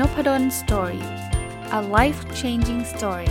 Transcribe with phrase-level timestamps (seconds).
[0.00, 1.04] Nopadol Story
[1.78, 3.30] a life changing story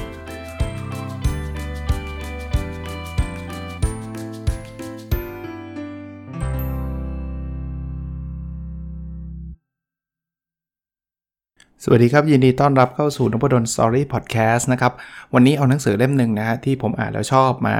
[11.83, 14.93] สวัสดีครับ ยินดีต้อนรับเข้าสู่นพดล Story พอดแคสต์นะครับ
[15.33, 17.75] วันนี้เอาหนังสือเล่มหนึ่งนะฮะที่ผมอ่านแล้วชอบมา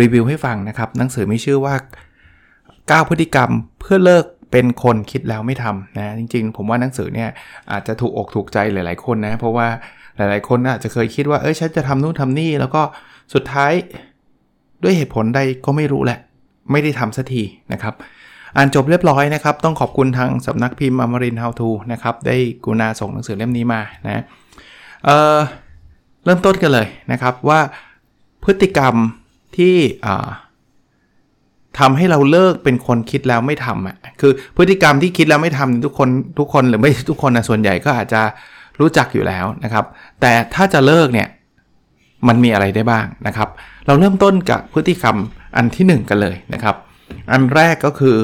[0.00, 1.74] รีวิวให้ฟังนะครับ หนังสือมีชื่อว่า
[2.46, 7.30] 9 พฤติกรรมเพื่อเลิก เป็นคนคิดแล้วไม่ทำนะจริงๆ ผมว่าหนังสือเนี่ย
[7.72, 9.66] อาจจะถูกอกถูกใจหลาย ๆคนนะเพราะว่า
[10.16, 12.82] หลายๆ คนอาจจะเคยคิดว่าเอ้ยฉันจะทำนู่นทำนี่ แล้วก็
[13.34, 13.72] สุดท้าย
[14.82, 16.18] ด้วยเหตุผลใดก็ไม่รู้แหละ
[16.72, 17.42] ไม่ได้ทำสักที
[17.72, 17.94] นะครับ
[18.56, 24.22] อ่านจบเรียบร้อยนะครับ ต้องขอบคุณทางสำนักพิมพ์อมรินท How to นะครับ ได้กุณาส่งหนังสือเล่มนี้มานะ
[25.04, 27.60] เเริ่มต้นกันเลยนะครับว่า
[28.44, 28.94] พฤติกรรม
[29.56, 29.74] ที่
[31.78, 38.22] ทำให้เราเลิกเป็นคนคิดแล้วไม่ทำอะคือพฤติกรรมที่คิดแล้วไม่ทำทุกคนทุกคนหรือไม่ทุกคนนะส่วนใหญ่ก็อาจจะ
[38.80, 39.84] รู้จักอยู่แล้วนะครับ
[40.20, 41.28] แต่ถ้าจะเลิกเนี่ย
[42.28, 43.48] มันมีอะไรได้บ้างนะครับ
[43.86, 45.16] เราเริ่มต้นกับพฤติกรรม
[45.56, 46.76] อันที่ 1 กันเลยนะครับ
[47.32, 48.16] อันแรกก็คือ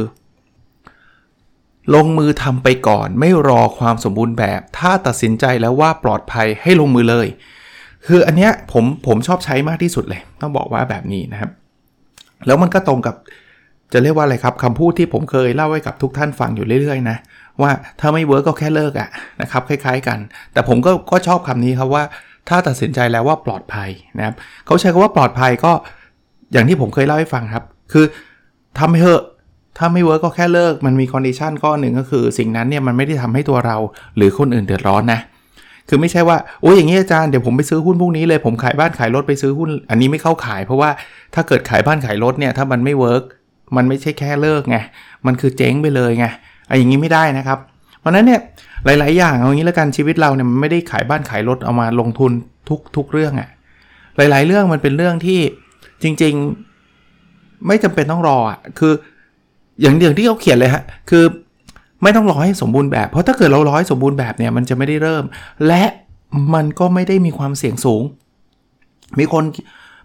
[1.95, 7.27] ลงมือทำไปก่อนไม่รอความสมบูรณ์แบบ ถ้าตัดสินใจแล้วว่าปลอดภัยให้ลงมือเลย
[8.07, 11.51] คืออันเนี้ยผมผมชอบใช้มากที่สุดเลย ต้องบอกว่าแบบนี้นะครับ
[12.47, 13.15] แล้วมันก็ตรงกับ
[13.93, 17.17] จะเรียกว่าอะไรครับคำพูดที่ผมเคยเล่าให้กับทุกท่านฟังอยู่เรื่อยๆนะ
[17.63, 19.09] ว่าถ้าไม่ work ก็แค่เลิกอะ
[19.41, 20.19] นะครับคล้ายๆกัน
[20.53, 22.05] แต่ผมก็ก็ชอบคำนี้ครับว่า
[22.49, 24.35] ถ้าตัดสินใจแล้วว่าปลอดภัยนะครับ
[24.67, 25.73] เขาใช้คำว่าปลอดภัยก็
[26.53, 28.05] อย่างที่ผมเคยเล่าให้ฟังครับ คือ
[28.79, 29.23] ทำให้เถอะ
[29.79, 33.77] ถ้าไม่ work ก็แค่เลิก มันมี condition ข้อหนึ่งก็คือ สิ่งนั้นเนี่ยมันไม่ได้ทำให้ตัวเรา
[34.17, 35.21] หรือคนอื่นเดือดร้อนนะ
[35.89, 40.91] คือไม่ใช่ว่าโอ้ยอย่างนี้อาจารย์เดี๋ยวผมไปซื้อหุ้นพวกนี้เลยผมขายบ้านขายรถไปซื้อหุ้น อันนี้ไม่เข้าขายเพราะว่า
[41.35, 43.23] ถ้าเกิดขายบ้านขายรถเนี่ยถ้ามันไม่เวิร์ก
[43.77, 44.77] มันไม่ใช่แค่เลิกไง
[45.27, 46.27] มันคือเจ๊งไปเลยไง
[46.69, 47.59] ไอ้อย่างนี้ไม่ได้นะครับ
[48.01, 48.41] เพราะนั้นเนี่ย
[48.85, 52.33] หลาย ๆ อย่างเอางี้แล้วกันชีวิตเราเนี่ยมันไม่ได้ขายบ้านขายรถเอามาลงทุน
[52.69, 53.49] ทุกทุกเรื่องอะ่ะ
[54.17, 55.41] หลาย ๆ เรื่องมันเป็นเรื่องที่
[56.03, 56.35] จริง
[57.01, 58.93] ๆ ไม่จำเป็นต้องรออะ่ะคือ
[59.81, 61.25] อย่างเดียวที่เขาเขียนเลยฮะคือ
[62.03, 65.25] ไม่ต้องรอให้สมบูรณ์แบบ เพราะถ้าเกิดเรารอให้สมบูรณ์แบบเนี่ยมันจะไม่ได้เริ่ม
[65.67, 65.83] และ
[66.55, 68.03] มันก็ไม่ได้มีความเสี่ยงสูง
[69.19, 69.45] มีคน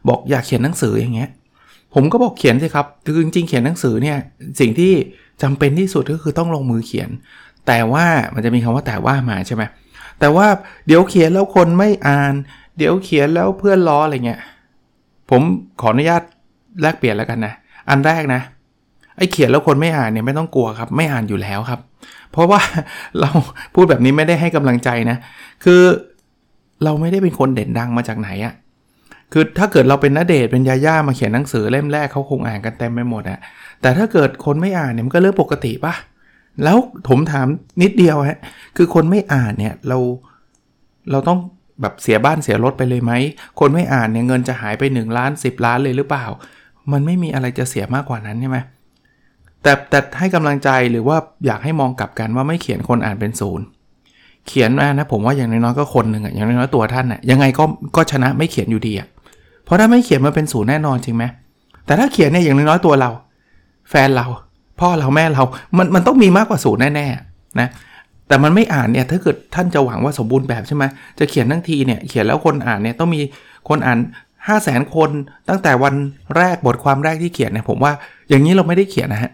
[0.07, 1.29] บอกอยากเขียนหนังสืออย่างเงี้ย
[1.93, 4.17] ผมก็บอกเขียนสิครับคือจริงๆเขียนหนังสือเนี่ย
[4.59, 4.93] สิ่งที่
[5.41, 7.09] จำเป็นที่สุดก็คือต้องลงมือเขียน
[7.67, 9.63] แต่ว่ามันจะมีคำว่าแต่ว่ามาใช่ไหม
[10.19, 10.47] แต่ว่า
[10.87, 12.33] เดี๋ยวเขียนแล้วคนไม่อ่าน
[12.77, 14.41] เดี๋ยวเขียนแล้วเพื่อนล้ออะไรเงี้ย
[15.29, 15.41] ผม
[15.81, 16.21] ขออนุญาต
[16.81, 17.53] แลกเปลี่ยนแล้วกันนะ
[17.89, 18.41] อันแรกนะ
[19.17, 21.79] ไอ้เขียนแล้วคนไม่อ่านเนี่ยไม่ต้องกลัวครับไม่อ่านอยู่แล้วครับ
[22.31, 22.61] เพราะว่า
[23.19, 23.29] เรา
[23.73, 25.17] พูดแบบนี้ไม่ได้ให้กำลังใจนะ
[25.63, 25.81] คือ
[26.83, 28.53] เราไม่ได้เป็นคนเด่นดังมาจากไหนอะ
[29.33, 33.39] คือถ้าเกิดเราเป็นนัเดทเป็นยาย่ามาเขียนหนังสือเล่มแรกเขาคงอ่านกันเต็มไปหมดอะ
[33.81, 35.93] แต่ถ้าเกิดคนไม่อ่านเนี่ยมันก็เรื่องปกติปะ
[36.63, 36.77] แล้ว
[37.07, 37.47] ผมถาม
[37.81, 38.39] นิดเดียวฮะ
[38.77, 39.97] คือคนไม่อ่านเนี่ยเรา
[41.11, 41.39] เราต้อง
[41.81, 43.13] แบบเสียบ้านเสียรถไปเลยไหม
[43.59, 46.25] คนไม่อ่านเนี่ยเงินจะหายไป 1 ล้าน 10 ล้านเลยหรือเปล่า
[46.91, 48.57] มันไม่มีอะไรจะเสียมากกว่านั้นใช่ไหม
[49.63, 53.65] แต่แต่ให้กำลังใจหรือว่าอยากให้มองกลับกันว่าไม่เขียนคนอ่านเป็นศูนย์
[54.47, 57.63] เขียนมานะผมว่าอย่างน้อยๆก็คนหนึ่งอะอย่างน้อยๆตัวท่านอะยังไงก็
[57.95, 59.07] ก็ชนะไม่เขียนอยู่ดีอะ
[59.67, 61.23] เพราะถ้าไม่เขียนมันเป็นศูนย์แน่นอนจริงไหม
[61.85, 63.09] แต่ถ้าเขียนเนี่ยอย่างน้อยๆตัวเรา
[63.89, 64.25] แฟนเรา
[64.79, 65.43] พ่อเราแม่เรา
[65.77, 67.69] มันมันต้องมีมากกว่าศูนย์แน่ๆนะ
[68.27, 70.83] แต่มันไม่อ่านเนี่ยถ้าเกิดท่านจะหวังว่าสมบูรณ์แบบใช่ไหม
[71.19, 73.21] จะเขียนทั้งทีเนี่ยเขียนแล้วคนอ่านเนี่ยต้องมี
[73.69, 73.99] คนอ่าน
[74.47, 75.09] 5 0 0แสนคน
[75.49, 75.95] ตั้งแต่วัน
[76.37, 77.91] แรกบทความแรกที่เขียนเนี่ยผมว่า
[78.29, 79.31] อย่างนี้เราไม่ได้เขียนนะฮะ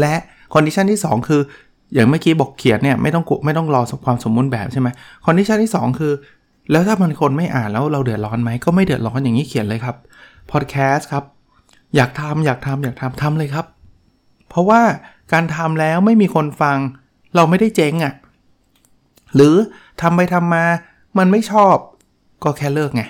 [0.00, 0.14] และ
[0.54, 1.40] condition ที่ 2 คือ
[1.94, 4.88] อย่างเมื่อกี้บอกเขียนเนี่ยไม่ต้องไม่ต้องรอความสมบูรณ์แบบใช่ไหม
[5.24, 6.12] condition ที่ 2 คือ
[6.70, 9.96] แล้วถ้ามันคนไม่อ่านแล้วเราเดือดร้อนไหมก็ไม่เดือดร้อนอย่างนี้เขียนเลยครับ
[10.50, 11.24] พอดแคสต์ครับ
[11.96, 13.66] อยากทำอยากทำอยากทำทำเลยครับ
[14.48, 14.80] เพราะว่า
[15.32, 16.78] การทำแล้วไม่มีคนฟัง
[17.34, 18.14] เราไม่ได้เจ๊งอะ่ะ
[19.34, 19.54] หรือ
[20.00, 20.64] ทำไปทำมา
[21.18, 21.76] มันไม่ชอบ
[22.44, 23.02] ก็แค่เลิกไง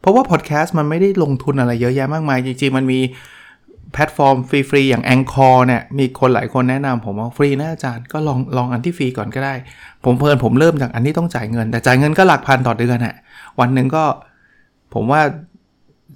[0.00, 3.00] เพราะว่าพอดแคสต์มันไม่ได้ลงทุนอะไรเยอะแยะมากมาย จริงๆ มันมี
[3.92, 9.54] แพลตฟอร์มฟรีๆ อย่าง a n c h o r เนี่ยมีคนหลายคนแนะนำผมว่าฟรีนะอาจารย์ก็ลองลองอันที่ฟรีก่อนก็ได้
[10.04, 13.14] ผมเผอิญผมเริ่มจากอันที่ต้องจ่ายเงิน แต่จ่ายเงินก็หลักพันต่อเดือนอะ
[13.60, 14.04] วันหนึ่งก็
[14.94, 15.20] ผมว่า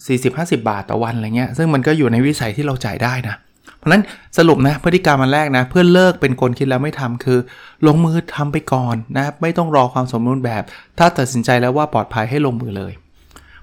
[0.05, 3.37] 40-50 บาทต่อวันอะไรเงี้ยซึ่งมันก็อยู่ในวิสัยที่เราจ่ายได้นะ
[3.79, 4.03] เพราะนั้น
[4.39, 7.39] สรุปนะพฤติกรรมอันแรกนะ เพื่อเลิกเป็นคนคิดแล้วไม่ทำคือ
[7.87, 10.63] ลงมือทำไปก่อนนะไม่ต้องรอความสมบูรณ์แบบ
[10.99, 12.93] ถ้าตัดสินใจแล้วว่าปลอดภัยให้ลงมือเลย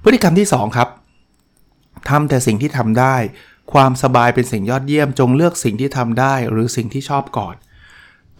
[0.04, 0.89] พฤติกรรมที่ 2 ครับ
[2.09, 3.16] ทำแต่สิ่งที่ทำได้
[3.71, 7.56] ความสบายเป็นสิ่งยอดเยี่ยมจงเลือกสิ่งที่ทำได้หรือสิ่งที่ชอบก่อน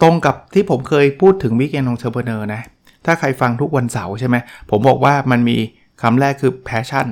[0.02, 2.62] ตรงกับที่ผมเคยพูดถึง weekend entrepreneur นะ
[3.04, 4.36] ถ้าใครฟังทุกวันเสาร์ใช่ไหม
[4.70, 5.58] ผมบอกว่ามันมี
[6.02, 7.06] คำแรกคือ passion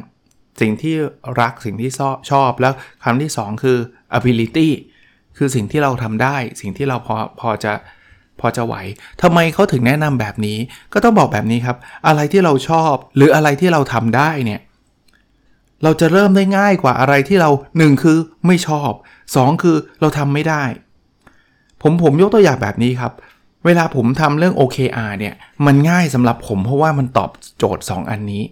[0.60, 0.94] สิ่งที่
[1.40, 1.90] รักสิ่งที่
[2.30, 2.72] ชอบแล้ว
[3.04, 3.78] คำที่ 2 คือ
[4.18, 4.68] ability
[5.36, 7.72] คือสิ่งที่เราทำได้ สิ่งที่เราพอพอจะ
[8.40, 8.74] พอจะไหว
[9.22, 10.58] ทำไมเขาถึงแนะนำแบบนี้
[10.92, 11.76] ก็ต้องบอกแบบนี้ครับ
[12.06, 14.60] อะไรที่เราชอบ หรืออะไรที่เราทำได้เนี่ย
[15.82, 18.90] เราจะเริ่มได้ง่ายกว่าอะไรที่เรา 1 คือไม่ชอบ
[19.28, 20.62] 2 คือเราทำไม่ได้
[21.82, 23.12] ผมผมยกตัวอย่างแบบนี้ครับ
[23.66, 25.34] เวลาผมทำเรื่อง OKR เนี่ย
[25.66, 28.42] มันง่ายสำหรับผมเพราะว่ามันตอบโจทย์ 2 อันนี้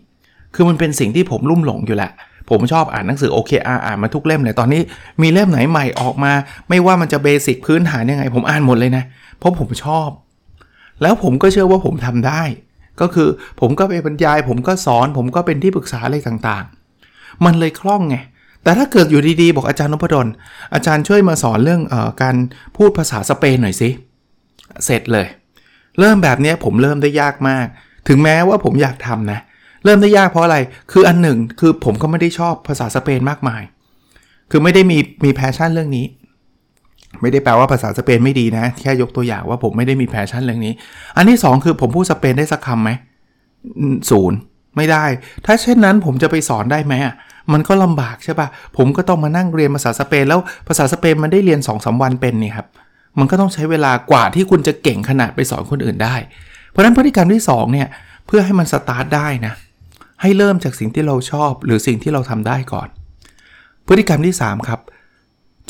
[0.54, 2.12] คือมันเป็นสิ่งที่ผมลุ่มหลงอยู่แหละ
[2.50, 4.80] ผมชอบอ่านหนังสือ OKR อ่านมาทุกเล่มเลย ตอนนี้
[5.22, 6.32] มีเล่มไหนใหม่ออกมา
[6.68, 9.04] ไม่ว่ามันจะเบสิกพื้นฐานยังไง ผมอ่านหมดเลยนะ
[9.38, 10.08] เพราะผมชอบ
[11.02, 12.42] แล้วผมก็เชื่อว่าผมทำได้
[13.00, 13.28] ก็คือ
[13.60, 16.79] ผมก็ไปบรรยาย ผมก็สอน ผมก็เป็นที่ปรึกษาอะไรต่างๆ
[17.44, 18.16] มันเลยคล่องไง
[18.62, 20.26] แต่ถ้าเกิดอยู่ดีๆ บอกอาจารย์นพดล
[20.74, 22.36] อาจารย์ช่วยมาสอนเรื่องออการ
[22.76, 23.88] พูดภาษาสเปนหน่อยสิ
[24.84, 25.26] เสร็จเลย
[25.98, 27.66] เริ่มแบบนี้ผมเริ่มได้ยากมาก
[28.08, 29.38] ถึงแม้ว่าผมอยากทำนะ
[29.84, 30.58] เริ่มได้ยากเพราะอะไร
[30.92, 33.62] คืออันหนึ่งคือผมก็ไม่ได้ชอบภาษาสเปนมากมาย
[34.50, 36.06] คือไม่ได้มีมี passion เรื่องนี้
[37.20, 40.72] ไม่ได้แปลว่าภาษาสเปนไม่ดีนะ แค่ยกตัวอย่างว่าผมไม่ได้มี passion เรื่องนี้
[41.16, 42.90] อันที่ 2 คือผมพูดสเปนได้สักคำไหม
[44.10, 44.38] ศูนย์
[44.80, 45.04] ไม่ได้
[45.46, 47.14] ถ้าเช่นนั้นผมจะไปสอนได้ไหมอะ
[47.52, 52.66] มันก็ลำบากใช่ปะผมก็ต้องมานั่งเรียนภาษาสเปน แล้วภาษาสเปนมันได้เรียน2อสวันเป็นนี่ครับ
[53.18, 56.16] มันก็ต้องใช้เวลากว่าที่คุณจะเก่งขนาดไปสอนคนอื่นได้
[56.70, 57.88] เพราะฉะนั้นพฤติกรรมที่2เนี่ย
[58.26, 59.54] เพื่อให้มันสตาร์ทได้นะ
[60.22, 62.88] ให้เริ่มจากสิ่งที่เราชอบ หรือสิ่งที่เราทำได้ก่อน
[63.86, 64.80] พฤติกรรมที่ 3 ครับ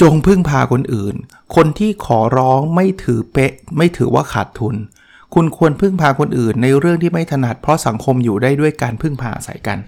[0.00, 1.14] จงพึ่งพาคนอื่น
[1.56, 4.74] คนที่ขอร้องไม่ถือเป๊ะ ไม่ถือว่าขาดทุน
[5.34, 9.78] คุณควรพึ่งพาคนอื่น ในเรื่องที่ไม่ถนัดเพราะสังคมอยู่ได้ด้วยการพึ่งพาอาศัยกัน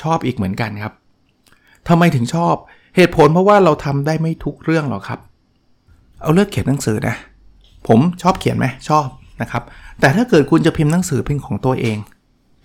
[0.00, 0.92] ชอบอีกเหมือนกันครับ
[1.88, 2.54] ทำไมถึงชอบ
[2.96, 5.20] เหตุผลเพราะว่าเราทำได้ไม่ทุกเรื่องหรอกครับ
[6.22, 7.16] เอาเลือกเขียนหนังสือนะ
[7.88, 9.06] ผมชอบเขียนไหมชอบ
[9.40, 9.62] นะครับ
[10.00, 11.96] แต่ถ้าเกิดคุณจะพิมพ์หนังสือเป็นของตัวเอง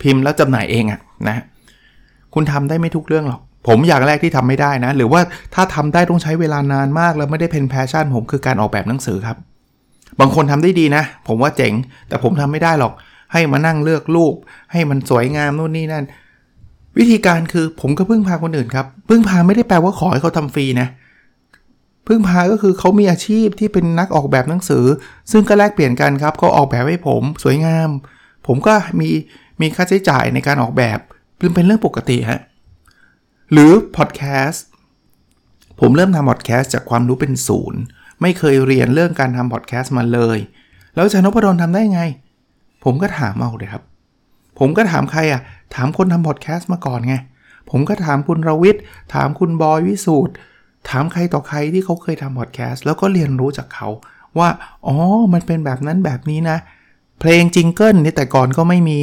[0.01, 1.37] พิมพ์แล้วจำหน่ายเองอะนะ
[2.33, 5.21] คุณทำได้ไม่ทุกเรื่องหรอก ผมอย่างแรกที่ทำไม่ได้นะ หรือว่า
[5.55, 9.37] ถ้าทำได้ต้องใช้เวลานานมากแล้วไม่ได้เป็นแพชชั่นผมคือการออกแบบหนังสือครับ
[10.19, 11.73] บางคนทำได้ดีนะ ผมว่าเจ๋ง
[12.07, 12.93] แต่ผมทำไม่ได้หรอก
[13.33, 14.35] ให้มานั่งเลือกรูป
[14.71, 16.05] ให้มันสวยงามนู่นนี่นั่น
[16.97, 20.87] วิธีการคือผมก็พึ่งพาคนอื่นครับ พึ่งพาไม่ได้แปลว่าขอให้เขาทำฟรีนะ
[22.07, 24.85] พึ่งพาก็คือเขามีอาชีพที่เป็นนักออกแบบหนังสือ
[25.31, 27.89] ซึ่งก็แลกเปลี่ยนกันครับเขาออกแบบให้ผมสวยงาม
[28.47, 29.09] ผมก็มี
[29.61, 30.99] มีค่าใช้จ่ายในการออกแบบ
[31.55, 32.41] เป็นเรื่องปกติฮะ
[33.51, 34.65] หรือพอดแคสต์
[35.79, 37.81] ผมเริ่มทำพอดแคสต์จากความรู้เป็นศูนย์
[38.21, 40.37] ไม่เคยเรียนเรื่องการทำพอดแคสต์มาเลย
[40.95, 42.01] แล้วอาจารย์นพดลทำได้ไง
[42.83, 43.83] ผมก็ถามเอาเลยครับ
[44.59, 45.41] ผมก็ถามใครอะ
[45.75, 47.15] ถามคนทำพอดแคสต์มาก่อนไง
[47.69, 48.81] ผมก็ถามคุณรวิทย์
[49.13, 50.33] ถามคุณบอยวิสูตร
[50.89, 53.87] ถามใครต่อใครที่เขาเคยทำพอดแคสต์แล้วก็เรียนรู้จากเขา
[54.37, 54.49] ว่า
[54.87, 54.95] อ๋อ
[55.33, 56.57] มันเป็นแบบนั้นแบบนี้นะ
[57.19, 58.99] เพลง jingle นี่แต่ก่อนก็ไม่มี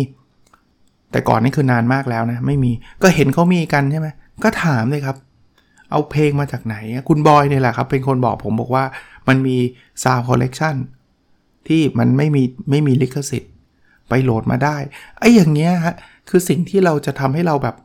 [1.12, 2.72] แต่ก่อนนี่คือนานมากแล้วนะ ไม่มี
[3.02, 4.08] ก็เห็นเขามีกันใช่ไหม
[4.44, 5.16] ก็ถามเลยครับ
[5.90, 6.76] เอาเพลงมาจากไหน
[7.08, 8.84] คุณบอยเนี่ยแหละครับ เป็นคนบอกผมบอกว่า
[9.28, 9.56] มันมี
[10.02, 10.74] sound collection
[11.68, 13.52] ที่มันไม่มีไม่มีลิขสิทธิ์
[14.08, 14.76] ไปโหลดมาได้
[15.18, 15.94] ไอ้อย่างเงี้ยฮะ
[16.28, 17.76] คือสิ่งที่เราจะทำให้เราแบบ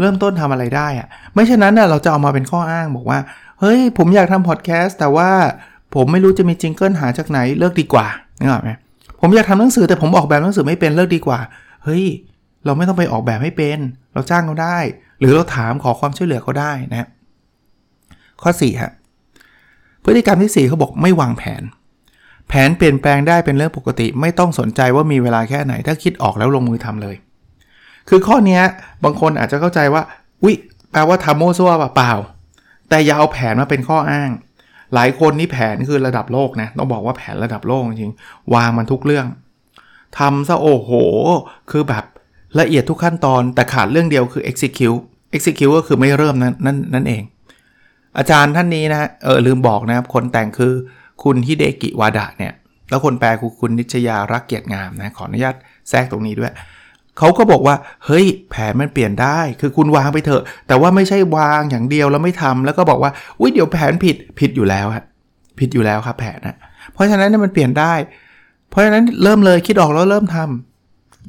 [0.00, 3.18] เริ่มต้นทำอะไรได้อะไม่เช่นนั้นเนี่ยเราจะเอามาเป็นข้ออ้างบอกว่า
[3.60, 5.30] เฮ้ย ผมอยากทำพอดแคสต์แต่ว่า
[5.94, 8.06] ผมไม่รู้จะมี jingle หาจากไหนเลิกดีกว่า
[8.40, 8.70] นึกออกไหม
[9.20, 11.38] ผมอยากทำหนังสือแต่ผมออกแบบหนังสือไม่เป็นเลิกดีกว่า
[11.84, 12.04] เฮ้ย
[12.64, 13.78] เราไม่ต้องไปออกแบบให้เป็น
[14.12, 14.78] เราจ้างเขาได้
[15.20, 17.08] หรือเราถามขอความช่วยเหลือเขาได้นะ
[18.42, 18.92] ข้อ4ฮะ
[20.04, 21.62] พฤติกรรมที่ 4เขาบอกไม่วางแผน
[22.48, 27.16] แผนเปลี่ยนแปลงได้เป็นเรื่องปกติ ไม่ต้องสนใจว่ามีเวลาแค่ไหน ถ้าคิดออกแล้วลงมือทำเลย
[28.08, 28.60] คือข้อนี้
[29.04, 30.02] บางคนอาจจะเข้าใจว่า
[30.44, 30.52] วิ
[30.92, 32.12] แปลว่าทำโม้ซั่วเปล่า
[32.88, 34.30] แต่อย่าเอาแผนมาเป็นข้ออ้าง
[34.94, 38.12] หลายคนนี่แผนคือระดับโลกนะต้องบอกว่าแผนระดับโลกจริง
[38.54, 39.26] วางมันทุกเรื่อง
[40.18, 40.90] ทำซะโอ้โห
[41.70, 42.04] คือแบบ
[42.58, 45.00] ละเอียดทุกขั้นตอนแต่ขาดเรื่องเดียวคือ execute
[45.36, 47.22] execute ก็คือไม่เริ่มนั่นนั่นนั่นเอง
[48.18, 50.72] อาจารย์ท่านนี้นะเออลืมบอกนะครับ คนแต่งคือ
[51.22, 52.52] คุณฮิเดกิวาดะเนี่ย
[52.90, 55.54] แล้วคนแปลคือคุณนิชยารักเกียรติงามนะ ขออนุญาต
[55.88, 56.52] แทรกตรงนี้ด้วย
[57.18, 57.74] เขาก็บอกว่า
[58.06, 65.04] เฮ้ย แผนมันเปลี่ยนได้ คือคุณวางไปเถอะ แต่ว่าไม่ใช่วางอย่างเดียวแล้วไม่ทำแล้วก็บอกว่าอุ้ยเดี๋ยวแผนผิดผิดอยู่แล้วฮะ
[65.58, 66.56] ผิดอยู่แล้วครับแผนนะ
[66.92, 67.94] เพราะฉะนั้นมันเปลี่ยนได้
[68.70, 70.69] เพราะฉะนั้นเริ่มเลยคิดออกแล้วเริ่มทำ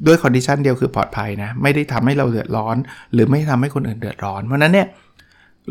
[0.06, 2.76] ด้วย condition เดียวคือปลอดภัยนะ ไม่ได้ทำให้เราเดือดร้อน
[3.12, 4.88] หรือไม่ทำให้คนอื่นเดือดร้อน เพราะนั้นเนี่ย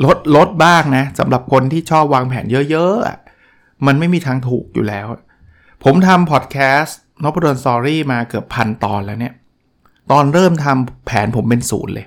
[0.06, 5.08] ลดลดบ้างนะสำหรับคนที่ชอบวางแผนเยอะๆ มันไม่มีทางถูกอยู่แล้ว
[5.84, 9.34] ผมทำพอดแคสต์นพดล Story มาเกือบพันตอนแล้วเนี่ย
[10.12, 12.06] ตอนเริ่มทำแผนผมเป็นศูนย์เลย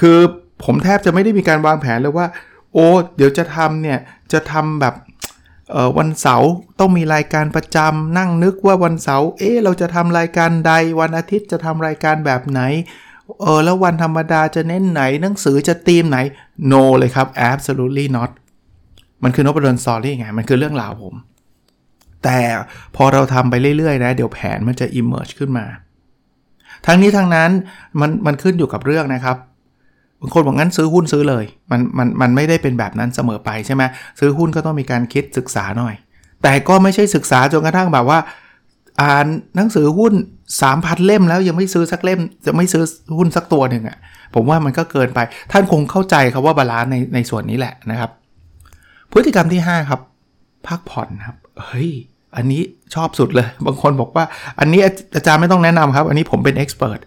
[0.00, 0.18] คือ
[0.64, 2.26] ผมแทบจะไม่ได้มีการวางแผนเลยว่า
[2.72, 2.86] โอ้
[3.16, 3.98] เดี๋ยวจะทำเนี่ย
[4.32, 4.94] จะทำแบบ
[5.98, 12.60] วันเสาร์ต้องมีรายการประจำนั่งนึกว่าวันเสาร์เอ๊เราจะทำรายการใด วันอาทิตย์จะทำรายการแบบไหน
[13.40, 16.18] เออแล้ววันธรรมดาจะเน้นไหนหนังสือจะธีมไหน
[16.72, 18.30] no เลยครับ absolutely not
[19.22, 21.14] มันคือนพดลสอรี่ไง มันคือเรื่องราวผม
[22.24, 22.38] แต่
[22.96, 25.66] พอเราทำไปเรื่อยๆ นะ เดี๋ยวแผนมันจะ emerge ขึ้นมา
[26.86, 27.50] ทั้งนี้ทั้งนั้น
[28.00, 29.36] มันมันขึ้นอยู่กับเรื่องนะครับ
[30.20, 33.82] บางคนบอกงั้นซื้อหุ้นซื้อเลย มันมันมันไม่ได้เป็นแบบนั้นเสมอไปใช่ไหม
[34.20, 35.94] ซื้อหุ้นก็ต้องมีการคิดศึกษาหน่อย
[36.42, 38.18] แต่ก็ไม่ใช่ศึกษาจนกระทั่งแบบว่า
[39.02, 40.12] อ่านหนังสือหุ้น
[40.60, 42.82] 3,000เล่มแล้วยังไม่ซื้อสักเล่ม จะไม่ซื้อ
[43.18, 43.98] หุ้นสักตัวหนึ่งอะ่ะ
[44.34, 45.20] ผมว่ามันก็เกินไป
[45.52, 48.10] ท่านคงเข้าใจครับว่า balance ในในส่วนนี้แหละนะครับ
[49.12, 50.00] พฤติกรรมที่ 5 ครับ
[50.68, 51.90] พักผ่อนครับเฮ้ย
[52.36, 52.62] อันนี้
[52.94, 54.24] ชอบสุดเลย บางคนบอกว่า
[54.58, 54.80] อันนี้
[55.16, 57.00] อาจารย์ไม่ต้องแนะนำครับ อันนี้ผมเป็นเอ็กซ์เพรส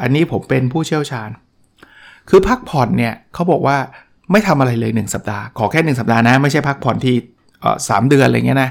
[0.00, 1.28] อันนี้ผมเป็นผู้เชี่ยวชาญ
[2.28, 3.76] คือพักผ่อนเนี่ยเขาบอกว่า
[4.32, 7.14] ไม่ทำอะไรเลย 1 สัปดาห์ ขอแค่ 1 สัปดาห์นะ ไม่ใช่พักผ่อนที่
[7.88, 8.70] สามเดือนอะไรเงี้ยนะ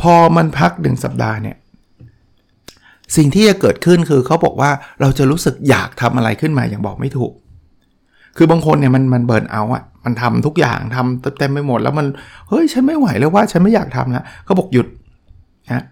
[0.00, 1.56] พอมันพัก 1 สัปดาห์เนี่ย
[3.16, 4.70] สิ่งที่จะเกิดขึ้นคือเขาบอกว่า
[5.00, 7.32] เราจะรู้สึกอยากทำอะไรขึ้นมาอย่างบอกไม่ถูก
[8.36, 12.06] คือบางคนเนี่ยมันมันเบิร์นเอาอะมันทำทุกอย่างทำเต็มไปหมดแล้วมัน
[12.48, 14.86] เฮ้ยฉันไม่ไหวแล้วว่าฉันไม่อยากทำแล้วเขาบอกหยุด
[15.72, 15.84] นะ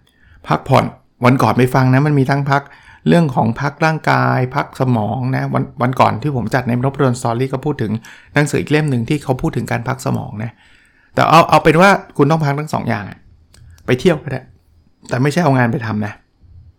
[0.48, 0.84] พักผ่อน
[1.24, 2.62] วันก่อนไปฟังนะมันมีทั้งพัก
[3.08, 7.92] เรื่องของพักร่างกาย พักสมองนะวันวันก่อนที่ผมจัดในรบรนสตอรี่ก็พูดถึง
[8.34, 10.52] หนังสืออีกเล่มหนึ่งที่เขาพูดถึงการพักสมองนะ
[11.14, 13.04] แต่เอาเอาเป็นว่าคุณต้องพักทั้งสองอย่าง
[13.86, 14.42] ไปเที่ยวก็ได้
[15.08, 16.12] แต่ไม่ใช่เอางานไปทำนะ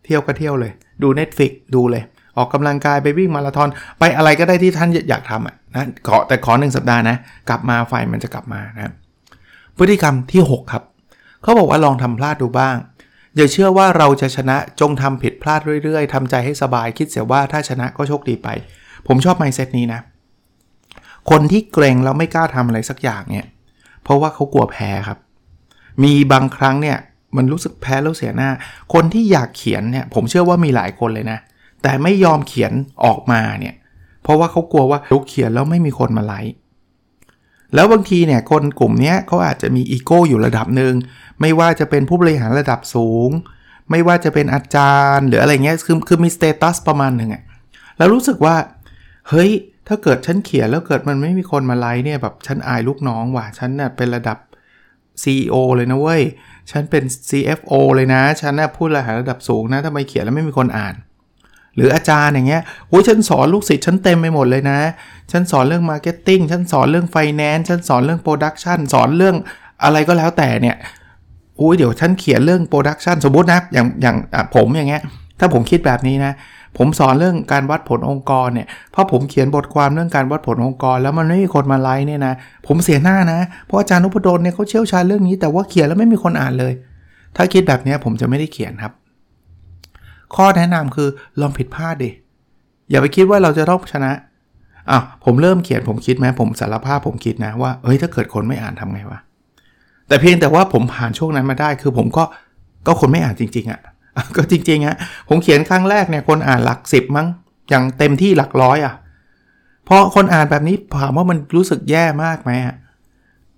[0.05, 2.03] เที่ยวก็เที่ยวเลย ดู Netflix ดูเลย
[2.37, 7.15] ออกกำลังกายไปวิ่งมาราธอนไปอะไรก็ได้ที่ท่านอยากทำอะนะขอแต่ขอหนึ่งสัปดาห์นะ
[7.49, 8.93] กลับมาไฟมันจะกลับมานะ
[9.77, 10.83] พฤติกรรมที่ 6 ครับ
[11.41, 12.75] เขาบอกว่าลองทำพลาดดูบ้าง
[13.35, 18.47] อย่าเชื่อว่าเราจะชนะจงทำผิดพลาดเรื่อยๆทำใจให้สบายคิดเสียว่าถ้าชนะก็โชคดีไป
[19.07, 20.01] ผมชอบไมเซตนี้นะ
[21.29, 23.45] คนที่เกรงแล้วไม่กล้าทำอะไรสักอย่างเนี่ย
[24.03, 25.17] เพราะว่าเขากลัวแพ้ครับ
[26.03, 26.97] มีบางครั้งเนี่ย
[27.37, 28.49] มันรู้สึกแพ้แล้วเสียหน้า
[28.93, 31.39] คนที่อยากเขียนเนี่ยผมเชื่อว่ามีหลายคนเลยนะ
[31.83, 32.73] แต่ไม่ยอมเขียน
[33.05, 33.75] ออกมาเนี่ย
[34.23, 36.55] เพราะว่าเขากลัวว่าลุกเขียนแล้วไม่มีคนมาไลค์
[37.75, 40.93] แล้วบางทีเนี่ยคนกลุ่มนี้เขาอาจจะมีอีโก้อยู่ระดับหนึ่ง
[41.41, 43.29] ไม่ว่าจะเป็นผู้บริหารระดับสูง
[43.91, 47.43] ไม่ว่าจะเป็นอาจารย์ หรืออะไรเงี้ยคือคือมี status ประมาณหนึ่งอะ
[47.97, 48.55] แล้วรู้สึกว่า
[49.29, 49.51] เฮ้ย
[49.87, 54.37] ถ้าเกิดฉันเขียนแล้วเกิดมันไม่มีคนมาไลค์เนี่ยแบบฉันอายลูกน้องว่ะฉันเนี่ยเป็นระดับ
[55.23, 56.23] CEO เลยนะเว้ย
[56.71, 60.95] ฉันเป็น CFO เลยนะ ฉันนะพูดระดับระดับสูงนะทำไมเขียนแล้วไม่มีคนอ่าน
[61.75, 64.79] หรืออาจารย์อย่างเงี้ยโอ้ยฉันสอนลูกศิษย์ฉันเต็มไปหมดเลยนะ
[65.31, 69.35] ฉันสอนเรื่อง marketing ฉันสอนเรื่องไฟแนนซ์ฉันสอนเรื่อง production สอนเรื่อง
[69.83, 70.75] อะไรก็แล้วแต่เนี่ย
[71.57, 74.15] โอ้ยเดี๋ยวฉันเขียนเรื่อง production สมมตินะอย่างอย่าง
[74.55, 75.01] ผมอย่างเงี้ย
[75.39, 76.33] ถ้าผมคิดแบบนี้นะ
[76.77, 82.33] ผมสอนเรื่องการวัดผลองค์กรเนี่ยพอผมเขียนบทความเรื่องการวัดผลองค์กร แล้วมันไม่มีคนมาไลค์เนี่ยนะ
[82.67, 86.73] ผมเสียหน้านะ เพราะอาจารย์นพดลเนี่ยเขาเชี่ยวชาญเรื่องนี้แต่ว่าเขียนแล้วไม่มีคนอ่านเลย
[87.35, 88.93] ถ้าคิดแบบนี้ผมจะไม่ได้เขียนครับ
[90.35, 91.09] ข้อแนะนำคือ
[91.41, 92.11] ลองผิดพลาดดิ
[92.89, 94.11] อย่าไปคิดว่าเราจะต้องชนะ
[94.91, 99.19] อะผมเริ่มเขียนผมคิดไหมผมสารภาพผมคิดนะว่าเฮ้ยถ้าเกิดคนไม่อ่านทำไงวะ
[100.07, 102.23] แต่เพียงแต่ว่าผมผ่านช่วงนั้นมาได้ คือผมก็
[102.87, 103.79] ก็คนไม่อ่านจริง ๆอะ่ะ
[104.35, 104.95] ก็จริงๆอะ่ะ
[105.29, 107.27] ผมเขียนครั้งแรกเนี่ยคนอ่านหลักสิบมั้ง
[107.69, 108.93] อย่างเต็มที่หลักร้อยอะ่ะ
[109.87, 112.75] พอคนอ่านแบบนี้ถามว่ามันรู้สึกแย่มากไหมอะ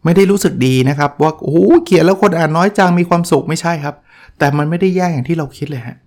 [0.04, 3.96] ไม่ได้รู้สึกดีนะครับ ว่าโอ้เขียนแล้วคนอ่านน้อยจังมีความสุขไม่ใช่ครับ
[4.40, 5.98] แต่มันไม่ได้แย่อย่างที่เราคิดเลยฮะ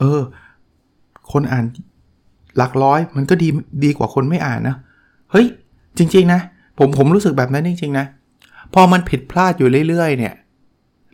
[0.00, 0.20] เออ
[1.32, 1.64] คนอ่าน
[2.56, 3.48] หลักร้อยมันก็ดี
[3.84, 4.76] ดีกว่าคนไม่อ่านนะ
[5.32, 5.46] เฮ้ย
[5.98, 6.40] จริง ๆ นะ
[6.78, 8.06] ผมผมรู้สึกแบบนั้นจริง ๆ นะ
[8.74, 10.34] พอมันผิดพลาดอยู่เรื่อย ๆ เนี่ย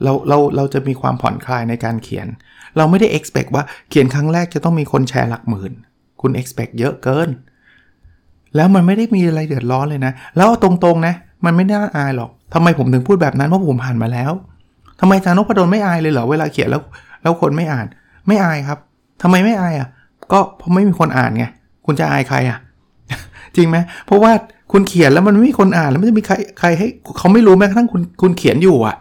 [0.02, 2.26] เราเราเราจะมีความผ่อนคลายในการเขียน
[2.76, 5.72] เราไม่ได้ expect ว่าเขียนครั้งแรกจะต้องมีคนแชร์หลักหมื่น
[6.20, 7.28] คุณ expect เยอะเกิน
[8.56, 14.32] แล้วมันไม่ได้มีอะไรเดือดร้อนเลยนะ แล้วตรงๆนะ มันไม่น่าอายหรอกทำไมผมถึงพูดแบบนั้นเพราะผมผ่านมาแล้ว
[15.00, 16.82] ทำไมจานพดลไม่อายเลยเหรอเวลาเขียนแล้ว
[17.22, 17.86] แล้วคนไม่อ่าน
[18.28, 18.78] ไม่อายครับ
[19.22, 19.88] ทำไมไม่อายอะ
[20.32, 21.44] ก็เพราะไม่มีคนอ่านไง
[21.86, 22.58] คุณจะอายใครอะ
[23.56, 24.32] จริงไหมเพราะว่า
[24.72, 28.96] คุณเขียนแล้วมันไม่มีคนอ่านแล้วมันจะมีใครใครให้เขาไม่รู้แม้กระทั่งคุณคุณเขียนอยู่อะ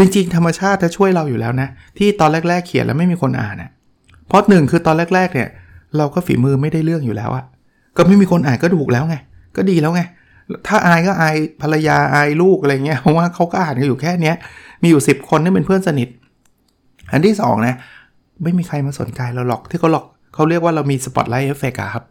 [0.00, 1.68] จริงๆ ธรรมชาติจะช่วยเราอยู่แล้วนะ
[1.98, 3.70] ที่ตอนแรก ๆ เขียนแล้วไม่มีคนอ่านอะ
[4.28, 5.48] เพราะหนึ่งคือตอนแรก ๆ เนี่ย
[5.96, 7.44] เราก็ฝีมือไม่ได้เรื่องอยู่แล้วอะ
[7.96, 9.16] ก็ไม่มีคนอ่านก็ถูกแล้วไง
[9.56, 10.02] ก็ดีแล้วไง
[10.66, 14.36] ถ้าอายก็อายภรรยาอายลูกอะไรเงี้ย เพราะว่าเขาก็อ่านกันอยู่แค่เนี้ย
[14.82, 16.08] มีอยู่ 10 คนที่เป็นเพื่อนสนิท
[17.12, 17.76] อันที่2นะ
[18.42, 20.04] ไม่มีใครมาสนใจเราหรอกที่เขาหลอก
[20.34, 22.04] เขาเรียกว่าเรามี spotlight effect อะครับ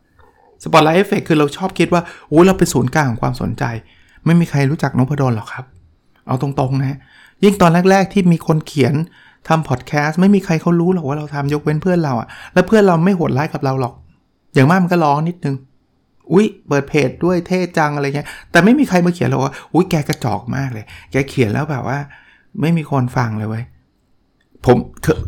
[0.63, 3.63] spotlight effect คือเราชอบคิดว่าโอ้เราเป็นศูนย์กลางของความสนใจ
[4.25, 5.65] ไม่มีใครรู้จักนพดลหรอกครับ
[6.27, 6.97] เอาตรงๆนะ
[7.43, 8.93] ยิ่งตอนแรก ๆ ที่มีคนเขียน
[9.47, 13.93] ทำพอดแคสต์ไม่มีใครเขารู้หรอกว่าเราทำยกเว้นเพื่อนเราอะแล้วเพื่อนเราไม่โหดร้ายกับเราหรอก
[14.53, 15.55] อย่างมากมันก็ร้องนิดนึง
[16.31, 21.97] อุ้ยเปิดเพจด้วยเท่จังอะไรเงี้ย แต่ไม่มีใครมาเขียนหรอกว่า อุ้ยแกกระจอกมากเลย แกเขียนแล้วแบบว่า
[22.61, 23.63] ไม่มีคนฟังเลยเว้ย
[24.65, 24.77] ผม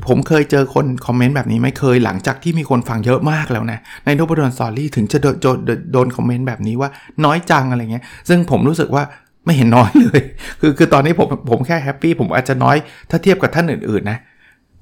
[0.07, 5.57] ผมเคยเจอคนคอมเมนต์แบบนี้ไม่เคยหลังจากที่มีคนฟังเยอะมากแล้วนะ ในนพดลสตอรี่ถึงจะโดน
[5.93, 6.89] โดนคอมเมนต์แบบนี้ว่า
[7.25, 9.03] น้อยจังอะไรเงี้ย ซึ่งผมรู้สึกว่า
[9.45, 10.21] ไม่เห็นน้อยเลย
[10.61, 12.77] คือคือตอนนี้ผมผมแค่แฮปปี้ผมอาจจะน้อย
[13.09, 14.19] ถ้าเทียบกับท่านอื่นๆนะ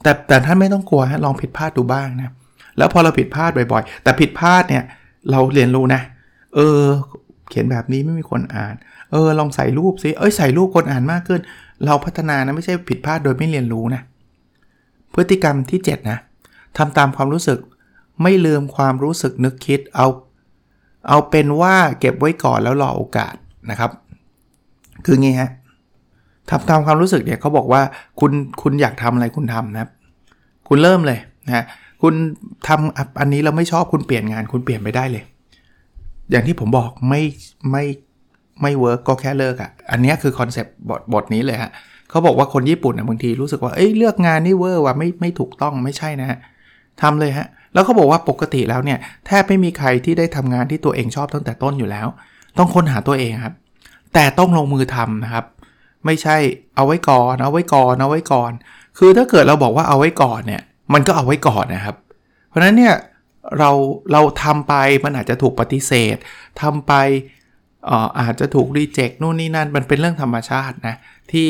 [0.04, 2.30] แต่แต่ท่านไม่ต้องกลัวฮะลองผิดพลาดดูบ้างนะ
[2.78, 4.84] แล้วพอเราผิดพลาดบ่อยๆ แต่ผิดพลาดเนี่ย
[5.32, 6.02] เราเรียนรู้นะ
[6.56, 6.82] เออ
[7.50, 8.76] เขียนแบบนี้ไม่มีคนอ่าน
[9.12, 11.42] เออลองใส่รูปซิเอ้ยใส่รูปคนอ่านมากขึ้น
[11.86, 14.02] เราพัฒนานะไม่ใช่ผิดพลาดโดยไม่เรียนรู้นะ
[15.14, 16.20] พฤติกรรมที่ 7 นะ
[16.78, 17.60] ทำตามความรู้สึก
[18.24, 20.08] ไม่ลืมความรู้สึกนึกคิดเอา
[21.08, 23.36] เอาเป็นว่าเก็บไว้ก่อนแล้วรอโอกาส
[23.70, 23.92] นะครับ
[25.06, 25.50] คืองี้ฮะ
[26.50, 27.82] ทำตามความรู้สึกเนี่ยเขาบอกว่า
[28.20, 29.92] คุณคุณอยากทำอะไรคุณทำนะครับ
[30.68, 31.66] คุณเริ่มเลยนะ
[32.02, 32.14] คุณ
[32.68, 35.24] ทำอันนี้เราไม่ชอบคุณเปลี่ยนงานคุณเปลี่ยนไปได้เลย
[36.32, 37.22] อย่างที่ผมบอกไม่
[37.72, 37.84] ไม่
[38.62, 41.72] ไม่เวิร์กก็แค่เลิกอะ่ะ อันนี้คือคอนเซปต์บทบทนี้เลยฮะ
[42.10, 46.40] เขาบอกว่าคนญี่ปุ่นนะบางทีรู้สึกว่าเอ้ยเลือกงานนี่เวอร์ว่ะไม่ไม่ถูกต้องไม่ใช่นะฮะ
[47.02, 52.08] ทำเลยฮะ แล้วเขาบอกว่าปกติแล้วเนี่ยแทบไม่มีใครที่ได้ทำงานที่ตัวเองชอบตั้งแต่ต้นอยู่แล้ว
[52.58, 53.54] ต้องค้นหาตัวเองครับ
[54.14, 55.46] แต่ต้องลงมือทำนะครับ
[56.06, 56.38] ไม่ใช่
[56.76, 58.52] เอาไว้ก่อนเอาไว้ก่อนเอาไว้ก่อน
[58.98, 60.62] คือถ้าเกิดเราบอกว่าเอาไว้ก่อนเนี่ย
[60.94, 61.96] มันก็เอาไว้ก่อนนะครับ
[62.48, 62.96] เพราะฉะนั้นเนี่ย
[63.60, 63.72] เรา
[64.12, 64.74] เราทำไป
[65.04, 66.16] มันอาจจะถูกปฏิเสธ
[66.62, 66.94] ทำไป
[68.20, 70.96] อาจจะถูกรีเจ็คนู่นนี่นั่นมันเป็นเรื่องธรรมชาตินะ
[71.32, 71.48] ที่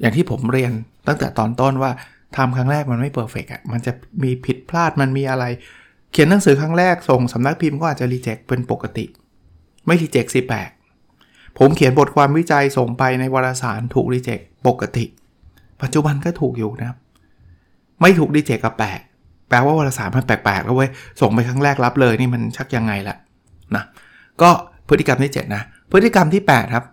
[0.00, 0.72] อย่างที่ผมเรียน
[1.08, 1.90] ตั้งแต่ตอนต้นว่า
[2.36, 5.44] ทำครั้งแรกมันไม่ perfect อะมันจะมีผิดพลาดมันมีอะไร
[6.12, 9.04] เขียนหนังสือครั้งแรกส่งสำนักพิมพ์ก็อาจจะ reject เป็นปกติ
[9.86, 10.70] ไม่ reject สิแปลก
[11.58, 15.04] ผมเขียนบทความวิจัยส่งไปในวารสารถูก reject ปกติ
[15.82, 16.98] ปัจจุบันก็ถูกอยู่นะครับ
[18.00, 19.00] ไม่ถูก reject กลับแปลก
[19.48, 23.16] แปลว่าวารสารมันแปลกๆแล้วเว้ยส่งไปครั้งแรกรับเลยนี่มันชักยังไงละ
[23.76, 23.84] นะ
[24.42, 24.50] ก็
[24.88, 26.84] พฤติกรรมที่ 7 นะ พฤติกรรมที่ 8 ครับ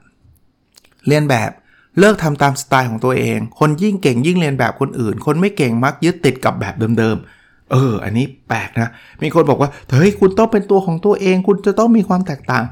[1.07, 1.51] เลียนแบบ
[1.99, 8.89] เลิกทำตามสไตล์ของตัวเอง คนยิ่งเก่งยิ่งเลียนแบบคนอื่น คนไม่เก่งมักยึดติดกับแบบเดิมๆ เออ อันนี้แปลกนะ
[9.23, 12.63] มีคนบอกว่า เฮ้ย คุณต้องเป็นตัวของตัวเอง คุณจะต้องมีความแตกต่าง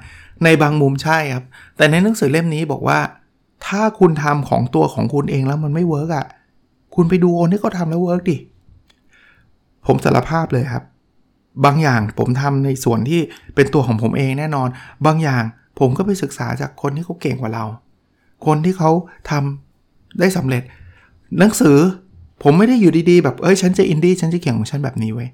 [0.43, 1.45] ในบางมุมใช่ครับ
[1.77, 2.99] แต่ในหนังสือเล่มนี้บอกว่า
[3.67, 6.25] ถ้าคุณทำของตัวของคุณเองแล้วมันไม่ work อะ
[6.95, 8.37] คุณไปดูคนที่เขาทำแล้ว work ดิ
[9.87, 10.83] ผมสารภาพเลยครับ
[11.65, 13.21] บางอย่างผมทำในส่วนที่
[13.55, 14.67] เป็นตัวของผมเองแน่นอน
[15.05, 15.43] บางอย่าง
[15.79, 17.65] ผมก็ไปศึกษาจากคนที่เขาเก่งกว่าเรา
[18.45, 18.91] คนที่เขา
[19.29, 20.63] ทำได้สำเร็จ
[21.39, 21.77] หนังสือ
[22.43, 25.27] ผมไม่ได้อยู่ดีๆ แบบเอ้ยฉันจะอินดี้ฉันจะเขียนของฉันแบบนี้ไว้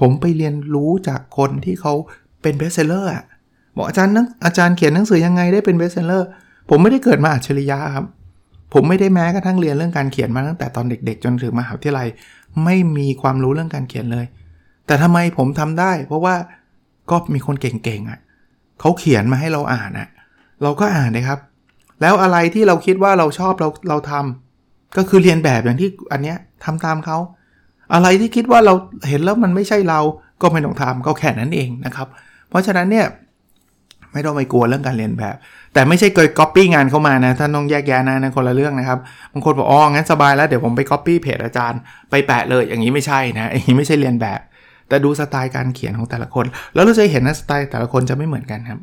[0.00, 1.92] ผมไปเรียนรู้จากคนที่เขา
[2.42, 3.24] เป็น bestseller อะ
[3.76, 6.28] บอกอาจารย์นักอาจารย์เขียนหนังสือยังไงได้เป็น bestseller
[6.70, 8.06] ผมไม่ได้เกิดมาอัจฉริยะครับ
[8.74, 12.08] ผมไม่ได้แม้กระทั่งเรียนเรื่องการเขียนมาตั้งแต่ตอนเด็ก ๆ จนถึงมหาวิทยาลัย
[12.64, 14.26] ไม่มีความรู้เรื่องการเขียนเลย
[14.86, 16.34] แต่ทำไมผมทำได้ เพราะว่า
[17.10, 18.18] ก็มีคนเก่งๆอะ
[18.80, 20.08] เขาเขียนมาให้เราอ่านอะ
[20.62, 21.38] เราก็อ่านนะครับ
[22.00, 27.18] แล้วอะไรที่เราคิดว่าเราชอบเราเราทำก็คือเรียนแบบอย่างที่อันเนี้ยทำตามเขา
[27.94, 28.74] อะไรที่คิดว่าเรา
[29.08, 30.00] เห็นแล้วมันไม่ใช่เรา
[30.42, 32.08] ก็ไม่ต้องทำก็แค่นั้นเองนะครับ
[32.48, 33.06] เพราะฉะนั้นเนี่ย
[34.12, 35.34] ไม่ต้องไปกลัวเรื่องการเรียนแบบ
[35.74, 38.98] แต่ไม่ใช่เกิดก๊อปปี้งานเข้ามานะท่านต้องแยกแยะนะนะคนละเรื่องนะครับ
[39.32, 41.80] บางคนบอกอ๋องั้นสบายแล้วเดี๋ยวผมไปก๊อปปี้เพจอาจารย์
[42.10, 44.40] ไปแปะเลยอย่างนี้ไม่ใช่นะอย่างนี้ไม่ใช่เลียนแบบ
[44.88, 48.78] แต่ดูสไตล์การเขียนของแต่ละคน แล้วเราจะเห็นนะสไตล์แต่ละคนจะไม่เหมือนกันครับ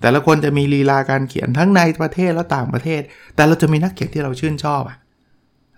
[0.00, 3.00] แต่ละคนจะมีลีลาการเขียนทั้งในประเทศและต่างประเทศ
[3.34, 4.96] แต่เราจะมีนักเขียนที่เราชื่นชอบอะ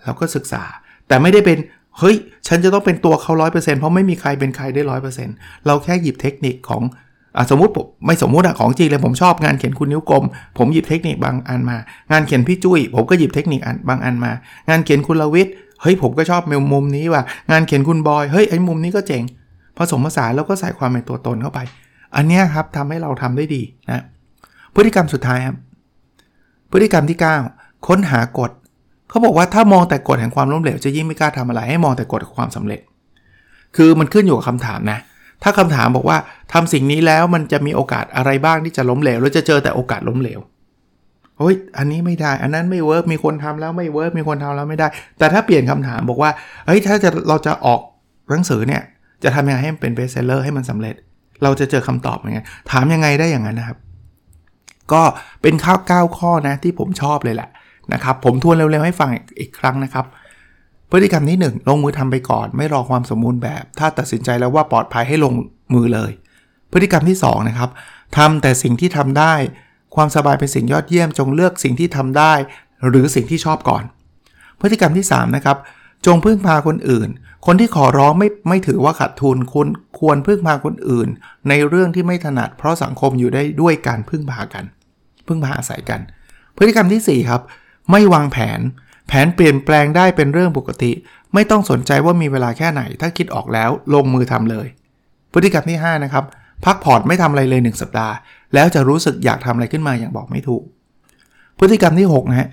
[0.05, 0.63] เราก็ศึกษา
[1.09, 1.59] แต่ไม่ได้เป็น
[1.99, 5.35] เฮ้ย ฉันจะต้องเป็นตัวเขาร้อยเปอร์เซ็นต์เพราะไม่มีใครเป็นใครได้ร้อยเปอร์เซ็นต์
[5.67, 6.83] เราแค่หยิบเทคนิคของ
[7.37, 10.25] อะสมมติผมไม่สมมติอะของจริงเลยผมชอบงานเขียนคุณนิ้วกลม
[10.59, 11.77] ผมหยิบเทคนิคบางอันมา
[12.13, 14.33] งานเขียนพี่จุ้ยผมก็หยิบเทคนิคบางอันมา
[14.69, 15.53] งานเขียนคุณลวิทย์
[15.83, 19.23] เฮ้ยผมก็ชอบมุมมุมนี้ว่ะงานเขียนคุณบอยเฮ้ยไอ้มุมนี้ก็เจ๋ง
[19.77, 21.61] ผสมผสานแล้วก็ใส่ความเป็นตัวตนเข้าไป
[22.17, 24.03] อันนี้ครับทำให้เราทำได้ดีนะ
[24.75, 25.57] พฤติกรรมสุดท้ายครับ
[26.71, 27.19] พฤติกรรมที่
[27.51, 28.51] 9 ค้นหากฎ
[29.09, 32.81] เขาบอกว่าถ้ามองแต่กฎแห่งความล้มเหลวจะยิ่งไม่กล้าทำอะไร ให้มองแต่กฎของความสำเร็จ
[33.77, 34.99] คือมันขึ้นอยู่กับคำถามนะ
[35.43, 36.19] ถ้าคำถามบอกว่า
[36.53, 40.41] ทำสิ่งนี้แล้วมันจะมีโอกาสอะไรบ้างที่จะล้มเหลวแล้วจะเจอแต่โอกาสล้มเหลว
[41.39, 46.31] โอ้ย อันนี้ไม่ได้ อันนั้นไม่ work มีคนทำแล้วไม่ work มีคนทำแล้วไม่ได้ แต่ถ้าเปลี่ยนคำถามบอกว่า
[46.67, 47.81] เฮ้ย ถ้าจะเราจะออก
[48.31, 48.83] หนังสือเนี่ย
[49.23, 50.95] จะทำยังไงให้มันเป็น bestseller ให้มันสำเร็จ
[51.43, 53.79] เราจะเจอคำตอบยังไงถามยังไงได้อย่างนั้นนะครับ
[54.93, 55.03] ก็
[55.43, 57.49] เป็น9 ข้อนะที่ผมชอบเลยแหละ
[57.93, 60.07] นะครับ ผมทวนเร็วๆให้ฟังอีกครั้งนะครับ
[60.91, 65.35] พฤติกรรมที่ 1 ลงมือทำไปก่อน ไม่รอความสมบูรณ์แบบ ถ้าตัดสินใจแล้วว่าปลอดภัยให้ลง
[65.75, 66.11] มือเลย
[66.73, 67.71] พฤติกรรมที่2นะครับ
[68.17, 69.35] ทำแต่สิ่งที่ทำได้
[69.95, 72.33] ความสบายเป็นสิ่งยอดเยี่ยม จงเลือกสิ่งที่ทำได้
[72.89, 73.85] หรือสิ่งที่ชอบก่อน
[74.61, 75.57] พฤติกรรมที่3นะครับ
[76.07, 77.09] จงพึ่งพาคนอื่น
[77.47, 81.09] คนที่ขอร้องไม่ไม่ถือว่าขาดทุนคุณควรพึ่งพาคนอื่น
[81.49, 84.65] ในเรื่องที่ไม่ถนัด เพราะสังคมอยู่ได้ด้วยการพึ่งพากัน
[85.27, 86.01] พึ่งพาอาศัยกัน
[86.57, 87.41] พฤติกรรมที่ 4 ครับ
[87.91, 88.61] ไม่วางแผน
[89.09, 90.93] แผนเปลี่ยนแปลงได้เป็นเรื่องปกติ
[91.35, 94.67] ไม่ต้องสนใจว่ามีเวลาแค่ไหน ถ้าคิดออกแล้วลงมือทำเลย
[95.33, 96.25] พฤติกรรมที่ 5 นะครับ
[96.65, 98.15] พักผ่อนไม่ทำอะไรเลย 1 สัปดาห์
[98.55, 100.63] แล้วจะรู้สึกอยากทำอะไรขึ้นมาอย่างบอกไม่ถูก
[101.59, 102.49] พฤติกรรมที่6นะฮะ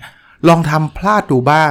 [0.48, 1.70] ลองทำพลาดดูบ้าง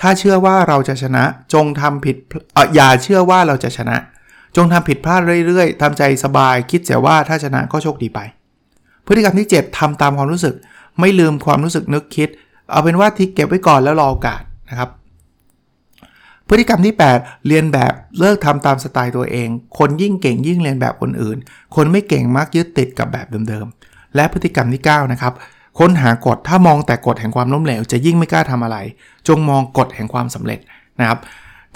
[0.00, 2.16] ถ้าเชื่อว่าเราจะชนะ จงทำผิด
[2.56, 3.96] ออย่าเชื่อว่าเราจะชนะ
[4.56, 8.20] จงทำผิดพลาดเรื่อยๆทำใจสบาย คิดเสียว่าถ้าชนะก็โชคดีไป
[9.06, 10.54] พฤติกรรมที่ 7ทำตามความรู้สึก
[11.00, 12.28] ไม่ลืมความรู้สึกนึกคิด
[12.70, 14.90] เอาเป็นว่าทิกเก็บไว้ก่อนแล้วรอโอกาสนะครับ
[16.48, 21.38] พฤติกรรมที่ 8 เรียนแบบเลิกทำตามสไตล์ตัวเอง คนยิ่งเก่งยิ่งเรียนแบบคนอื่น
[21.76, 25.32] คนไม่เก่งมักยึดติดกับแบบเดิมๆ และพฤติกรรมที่ 9 นะครับ
[25.78, 28.78] ค้นหากฎถ้ามองแต่กฎแห่งความล้มเหลวจะยิ่งไม่กล้าทำอะไร
[29.28, 30.60] จงมองกฎแห่งความสำเร็จ
[31.00, 31.18] นะครับ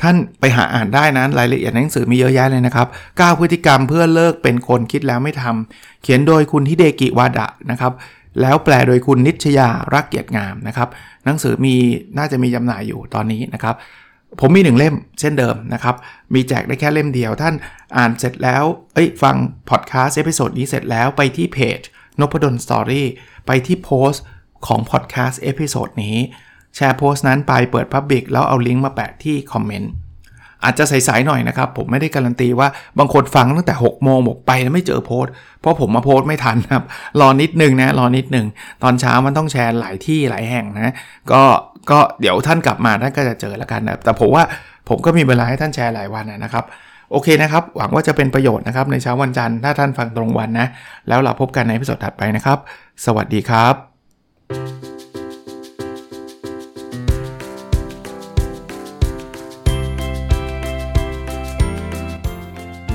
[0.02, 7.92] ท่านไปหาอ่านได้นะรายละเอียดในหนังสือมีเยอะแยะเลยนะครับ 9 พฤติกรรมเพื่อเลิกเป็นคนคิดแล้วไม่ทำเขียนโดยคุณฮิเดกิวาดะนะครับ
[8.40, 10.88] แล้วแปลโดยคุณนิชยารักเกียรติงามนะครับ
[11.24, 11.74] หนังสือมี
[12.18, 13.74] น่าจะมีจำหน่ายอยู่ตอนนี้นะครับ
[14.40, 15.94] ผมมีหนึ่งเล่มเช่นเดิมนะครับ
[16.34, 17.54] มีแจกได้แค่เล่มเดียว ท่าน
[17.96, 19.36] อ่านเสร็จแล้ว เอ้ยฟัง
[19.70, 21.80] พอดแคสต์ episode นี้เสร็จแล้วไปที่เพจ
[22.20, 23.06] นพดลสตอรี่
[23.46, 24.22] ไปที่โพสต์
[24.66, 26.16] ของพอดแคสต์ episode นี้
[26.76, 29.92] แชร์โพสต์นั้นไปเปิด Public แล้วเอาลิงก์มาแปะที่คอมเมนต์
[30.64, 36.84] อาจจะใสๆหน่อยนะครับ ผมไม่ได้การันตีว่าบางคนฟังตั้งแต่ 6 โมงบอกไปแล้วไม่เจอโพสต์เพราะผมมาโพสต์ไม่ทันครับ
[37.20, 38.46] รอนิดนึงนะ รอนิดนึง
[38.82, 40.94] ตอนเช้ามันต้องแชร์หลายที่หลายแห่งนะ
[41.32, 41.42] ก็
[41.90, 44.44] ก็เดี๋ยวท่านกลับมาท่านก็จะเจอแล้วกันนะแต่ผมว่า
[44.88, 46.64] ผมก็มีเวลาให้ท่านแชร์หลายวันนะครับ
[47.12, 50.66] โอเคนะครับ หวังว่าจะเป็นประโยชน์นะครับในเช้าวันจันทร์ถ้าท่านฟังตรงวันนะ
[51.08, 52.58] แล้วเราพบกันในพิสดถัดไปนะครับ
[53.04, 53.74] สวัสดีครับ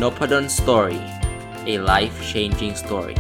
[0.01, 0.99] n o p a d o n Story
[1.73, 3.17] a life changing story